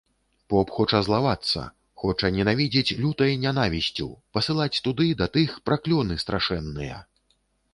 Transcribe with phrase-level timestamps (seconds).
[0.51, 1.61] Поп хоча злавацца,
[2.03, 4.07] хоча ненавідзець лютай нянавісцю,
[4.39, 6.97] пасылаць туды, да тых, праклёны страшэнныя.